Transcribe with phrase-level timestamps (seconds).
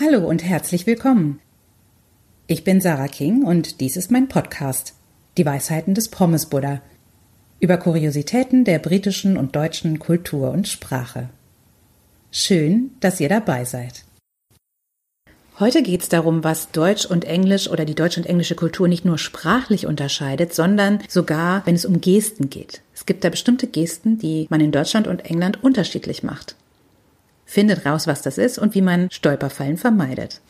[0.00, 1.38] Hallo und herzlich willkommen.
[2.48, 4.94] Ich bin Sarah King und dies ist mein Podcast,
[5.36, 6.82] Die Weisheiten des Pommes Buddha,
[7.60, 11.28] über Kuriositäten der britischen und deutschen Kultur und Sprache.
[12.32, 14.02] Schön, dass ihr dabei seid.
[15.60, 19.04] Heute geht es darum, was Deutsch und Englisch oder die deutsche und englische Kultur nicht
[19.04, 22.82] nur sprachlich unterscheidet, sondern sogar, wenn es um Gesten geht.
[22.96, 26.56] Es gibt da bestimmte Gesten, die man in Deutschland und England unterschiedlich macht.
[27.44, 30.40] Findet raus, was das ist und wie man Stolperfallen vermeidet.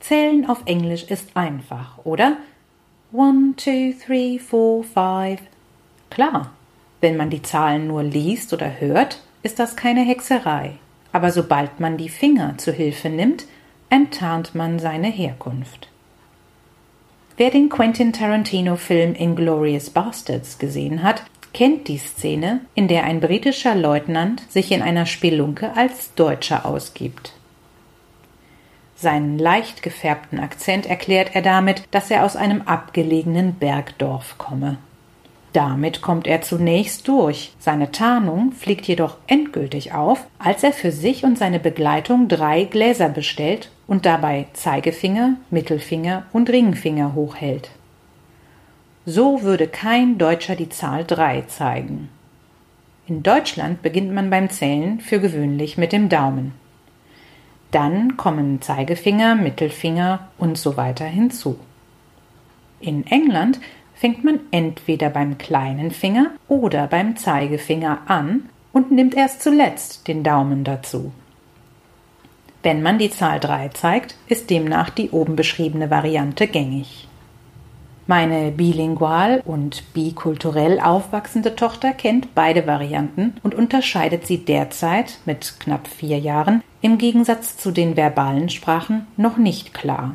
[0.00, 2.36] Zählen auf Englisch ist einfach, oder?
[3.10, 5.40] One, two, three, four, five.
[6.10, 6.52] Klar,
[7.00, 10.72] wenn man die Zahlen nur liest oder hört, ist das keine Hexerei.
[11.12, 13.44] Aber sobald man die Finger zu Hilfe nimmt,
[13.90, 15.88] enttarnt man seine Herkunft.
[17.36, 21.22] Wer den Quentin Tarantino-Film Inglorious Bastards gesehen hat,
[21.52, 27.34] kennt die Szene, in der ein britischer Leutnant sich in einer Spelunke als Deutscher ausgibt.
[28.94, 34.78] Seinen leicht gefärbten Akzent erklärt er damit, dass er aus einem abgelegenen Bergdorf komme.
[35.56, 37.54] Damit kommt er zunächst durch.
[37.58, 43.08] Seine Tarnung fliegt jedoch endgültig auf, als er für sich und seine Begleitung drei Gläser
[43.08, 47.70] bestellt und dabei Zeigefinger, Mittelfinger und Ringfinger hochhält.
[49.06, 52.10] So würde kein Deutscher die Zahl drei zeigen.
[53.06, 56.52] In Deutschland beginnt man beim Zählen für gewöhnlich mit dem Daumen.
[57.70, 61.58] Dann kommen Zeigefinger, Mittelfinger und so weiter hinzu.
[62.78, 63.58] In England
[63.96, 70.22] fängt man entweder beim kleinen Finger oder beim Zeigefinger an und nimmt erst zuletzt den
[70.22, 71.12] Daumen dazu.
[72.62, 77.08] Wenn man die Zahl 3 zeigt, ist demnach die oben beschriebene Variante gängig.
[78.08, 85.88] Meine bilingual und bikulturell aufwachsende Tochter kennt beide Varianten und unterscheidet sie derzeit mit knapp
[85.88, 90.14] vier Jahren im Gegensatz zu den verbalen Sprachen noch nicht klar.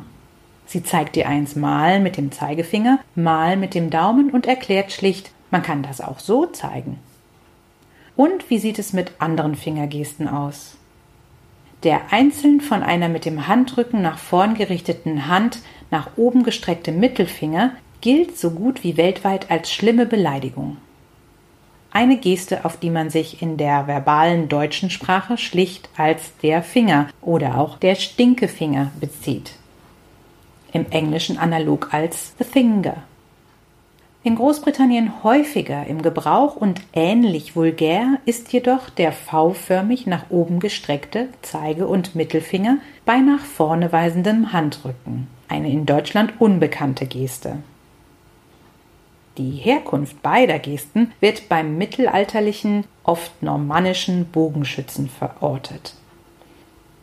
[0.72, 5.30] Sie zeigt dir eins mal mit dem Zeigefinger, mal mit dem Daumen und erklärt schlicht,
[5.50, 6.98] man kann das auch so zeigen.
[8.16, 10.78] Und wie sieht es mit anderen Fingergesten aus?
[11.82, 15.58] Der einzeln von einer mit dem Handrücken nach vorn gerichteten Hand
[15.90, 20.78] nach oben gestreckte Mittelfinger gilt so gut wie weltweit als schlimme Beleidigung.
[21.90, 27.08] Eine Geste, auf die man sich in der verbalen deutschen Sprache schlicht als der Finger
[27.20, 29.52] oder auch der Stinkefinger bezieht
[30.72, 33.02] im Englischen analog als the finger.
[34.24, 41.28] In Großbritannien häufiger im Gebrauch und ähnlich vulgär ist jedoch der V-förmig nach oben gestreckte
[41.42, 47.56] Zeige- und Mittelfinger bei nach vorne weisendem Handrücken, eine in Deutschland unbekannte Geste.
[49.38, 55.94] Die Herkunft beider Gesten wird beim mittelalterlichen, oft normannischen Bogenschützen verortet.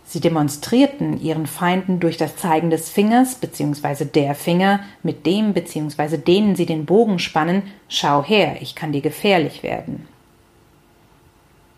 [0.09, 4.06] Sie demonstrierten ihren Feinden durch das Zeigen des Fingers bzw.
[4.06, 6.18] der Finger, mit dem bzw.
[6.18, 10.08] denen sie den Bogen spannen, schau her, ich kann dir gefährlich werden.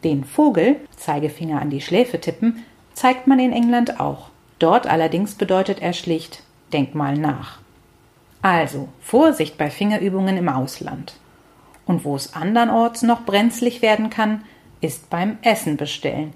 [0.06, 4.30] Den Vogel, Zeigefinger an die Schläfe tippen, zeigt man in England auch.
[4.60, 6.42] Dort allerdings bedeutet er schlicht,
[6.72, 7.60] denk mal nach.
[8.42, 11.16] Also, Vorsicht bei Fingerübungen im Ausland.
[11.86, 14.46] Und wo es andernorts noch brenzlig werden kann,
[14.80, 16.32] ist beim Essen bestellen,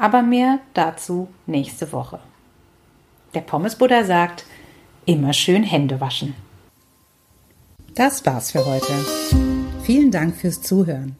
[0.00, 2.18] aber mehr dazu nächste Woche.
[3.34, 4.46] Der Pommesbuddha sagt,
[5.04, 6.34] immer schön Hände waschen.
[7.94, 8.94] Das war's für heute.
[9.82, 11.16] Vielen Dank fürs Zuhören.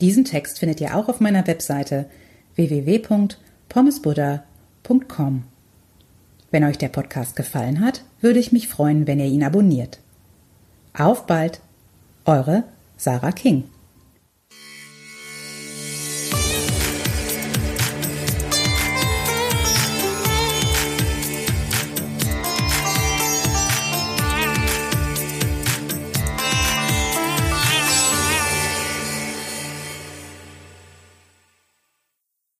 [0.00, 2.08] Diesen Text findet ihr auch auf meiner Webseite
[2.54, 5.44] www.pommesbuddha.com.
[6.50, 9.98] Wenn euch der Podcast gefallen hat, würde ich mich freuen, wenn ihr ihn abonniert.
[10.96, 11.60] Auf bald,
[12.24, 12.64] eure
[12.96, 13.64] Sarah King.